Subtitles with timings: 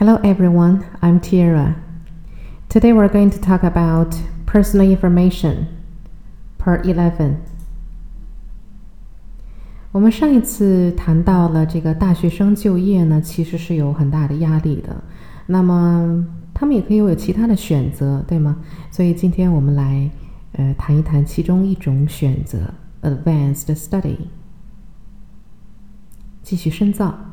[0.00, 1.76] Hello everyone, I'm Tiara.
[2.70, 5.66] Today we're going to talk about personal information,
[6.56, 7.36] Part Eleven.
[9.92, 15.04] 我们上一次谈到了这个大学生就业呢，其实是有很大的压力的。
[15.44, 18.56] 那么他们也可以有其他的选择，对吗？
[18.90, 20.10] 所以今天我们来
[20.52, 22.72] 呃谈一谈其中一种选择
[23.02, 24.16] ，Advanced Study，
[26.42, 27.29] 继续深造。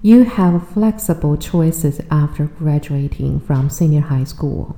[0.00, 4.76] You have flexible choices after graduating from senior high school.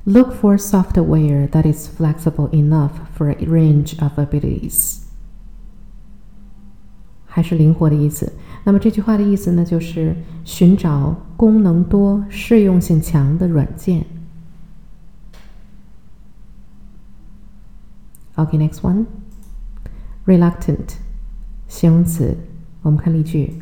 [0.05, 4.99] Look for software that is flexible enough for a range of abilities。
[7.25, 8.33] 还是灵活的意思。
[8.65, 14.05] 那么这句话的意思呢，就是寻找功能多、适用性强的软件。
[18.35, 19.05] Okay, next one.
[20.25, 20.97] Reluctant.
[21.67, 22.37] 形容词，
[22.81, 23.53] 我们看例句：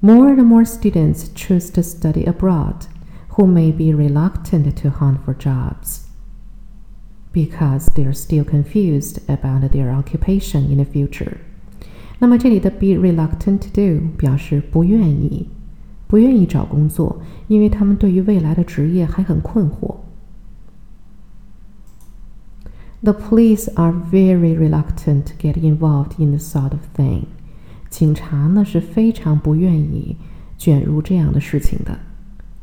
[0.00, 2.86] More and more students choose to study abroad,
[3.30, 6.02] who may be reluctant to hunt for jobs
[7.32, 11.38] because they are still confused about their occupation in the future.
[12.18, 15.48] 那么这里的 be reluctant to 表示不愿意，
[16.06, 19.96] 不愿意找工作，因为他们对于未来的职业还很困惑。
[23.02, 27.26] The police are very reluctant to get involved in this sort of thing.
[27.88, 30.16] 警察呢是非常不愿意
[30.56, 31.98] 卷入这样的事情的。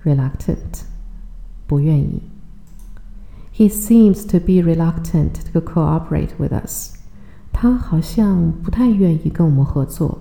[0.03, 0.83] Reluctant，
[1.65, 2.21] 不愿意。
[3.53, 6.95] He seems to be reluctant to cooperate with us.
[7.53, 10.19] 他好像不太愿意跟我们合作。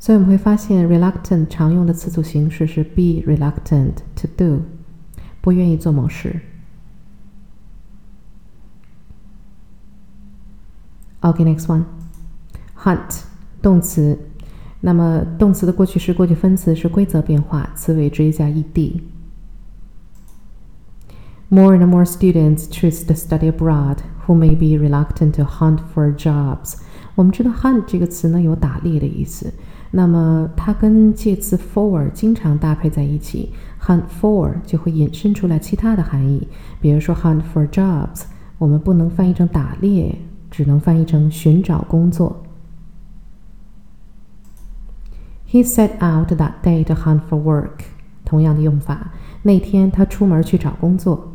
[0.00, 4.62] 所以我们会发现，reluctant 常用的词组形式是 be reluctant to do。
[5.47, 6.41] 不愿意做某事。
[11.21, 13.21] OK，next one，hunt
[13.61, 14.19] 动词。
[14.81, 18.99] 那么动词的过去式、过去分词是规则变化，词尾直接加 ed。
[21.47, 26.75] More and more students choose to study abroad, who may be reluctant to hunt for jobs。
[27.15, 29.53] 我们知道 hunt 这个词呢有打猎的意思，
[29.90, 33.52] 那么它跟介词 for 经常搭配在一起。
[33.84, 36.46] Hunt for 就会引申出来其他的含义，
[36.80, 38.22] 比如说 hunt for jobs，
[38.58, 40.16] 我们不能翻译成打猎，
[40.52, 42.44] 只能翻译成寻找工作。
[45.48, 47.80] He set out that day to hunt for work，
[48.24, 49.10] 同样的用法，
[49.42, 51.32] 那天他出门去找工作。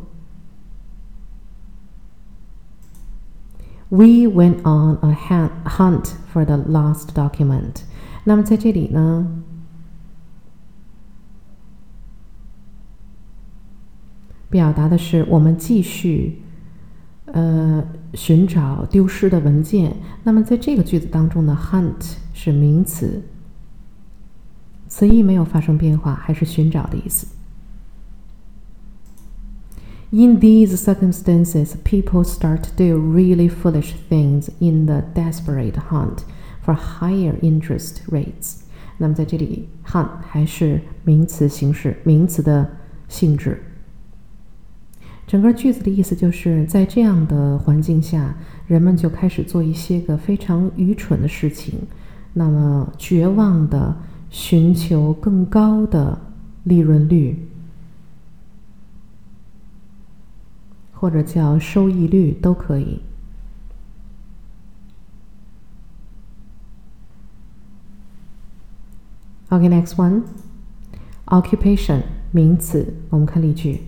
[3.90, 5.14] We went on a
[5.66, 7.82] hunt for the lost document。
[8.23, 9.43] 那么在这里呢？
[14.49, 16.41] 表达的是我们继续，
[17.25, 17.83] 呃，
[18.13, 19.95] 寻找丢失的文件。
[20.23, 23.23] 那么在这个句子当中呢，hunt 是名词，
[24.87, 27.25] 词义没有发生变化，还是寻找的意思。
[30.11, 36.19] In these circumstances, people start to do really foolish things in the desperate hunt
[36.65, 38.61] for higher interest rates
[38.97, 42.69] 那么在这里，han 还是名词形式，名词的
[43.07, 43.61] 性质。
[45.25, 48.35] 整个句子的意思就是在这样的环境下，
[48.67, 51.73] 人们就开始做一些个非常愚蠢的事情，
[52.33, 53.95] 那么绝望的
[54.29, 56.19] 寻求更高的
[56.63, 57.47] 利润率。
[60.91, 63.01] 或者叫收益率都可以。
[69.52, 70.22] Okay, next one.
[71.26, 72.02] Occupation
[72.32, 73.82] 名词，我们看例句。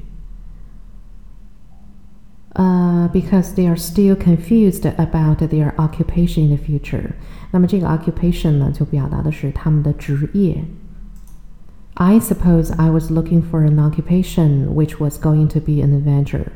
[2.54, 7.12] 呃、uh,，because they are still confused about their occupation in the future。
[7.52, 10.64] 那么这个 occupation 呢，就表达的是他们的职业。
[11.94, 16.46] I suppose I was looking for an occupation which was going to be an adventure。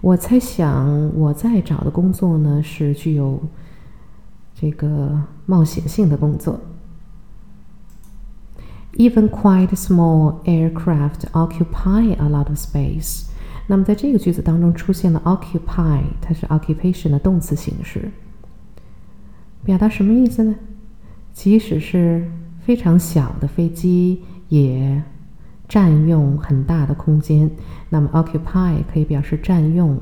[0.00, 3.40] 我猜想我在找的工作呢是具有
[4.54, 6.60] 这个冒险性的工作。
[8.97, 13.27] Even quite small aircraft occupy a lot of space。
[13.67, 18.11] 那么在这个句子当中出现了 occupy，它是 occupation 的动词形式，
[19.63, 20.55] 表达什么意思呢？
[21.31, 22.27] 即使是
[22.61, 25.03] 非常小的飞机也
[25.67, 27.51] 占用很大的空间。
[27.89, 29.99] 那么 occupy 可以表示占用。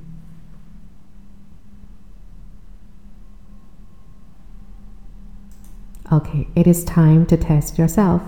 [6.12, 8.22] Okay, it is time to test yourself.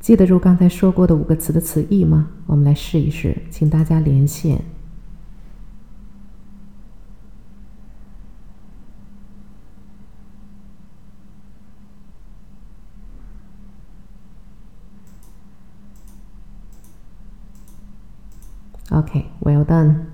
[0.00, 2.28] 记得住刚才说过的五个词的词义吗？
[2.46, 4.64] 我们来试一试，请大家连线。
[18.90, 20.06] Okay, well done.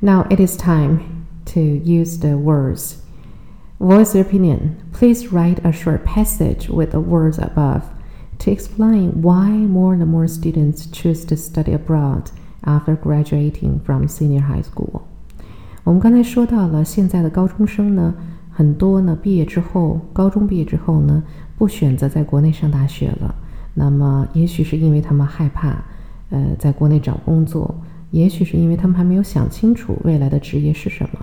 [0.00, 1.00] Now it is time
[1.46, 2.96] to use the words.
[3.78, 4.76] Voice your opinion.
[4.92, 7.82] Please write a short passage with the words above
[8.38, 12.30] to explain why more and more students choose to study abroad
[12.62, 15.02] after graduating from senior high school.
[15.82, 18.14] 我们刚才说到了，现在的高中生呢，
[18.50, 21.22] 很多呢毕业之后，高中毕业之后呢，
[21.58, 23.34] 不选择在国内上大学了。
[23.74, 25.76] 那么，也许是因为他们害怕
[26.30, 27.74] 呃，在国内找工作，
[28.12, 31.18] 也许是因为他们还没有想清楚未来的职业是什么，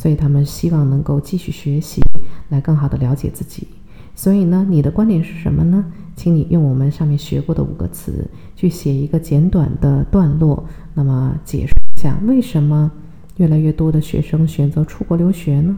[0.00, 2.00] 所以他们希望能够继续学习，
[2.48, 3.68] 来更好的了解自己。
[4.14, 5.92] 所以呢，你的观点是什么呢？
[6.16, 8.26] 请你用我们上面学过的五个词
[8.56, 12.90] 去写一个简短的段落，那么解释一下为什么
[13.36, 15.76] 越来越多的学生选择出国留学呢？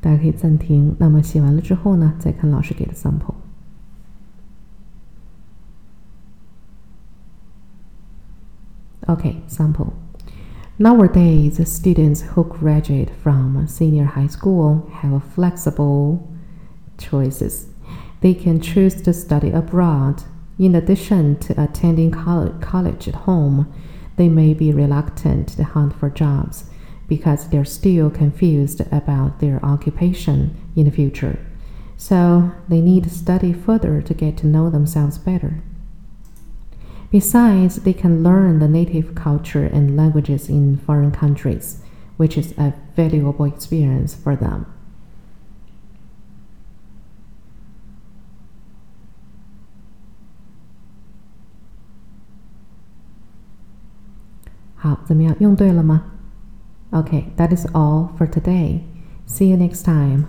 [0.00, 3.34] 大家可以暂停，那么写完了之后呢，再看老师给的 sample。
[9.06, 9.88] OK，sample
[10.76, 16.28] Nowadays, students who graduate from senior high school have flexible
[16.98, 17.68] choices.
[18.22, 20.24] They can choose to study abroad.
[20.58, 23.72] In addition to attending college at home,
[24.16, 26.64] they may be reluctant to hunt for jobs
[27.06, 31.38] because they're still confused about their occupation in the future.
[31.96, 35.62] So they need to study further to get to know themselves better.
[37.14, 41.80] Besides, they can learn the native culture and languages in foreign countries,
[42.16, 44.66] which is a valuable experience for them.
[56.92, 58.82] Okay, that is all for today.
[59.24, 60.26] See you next time.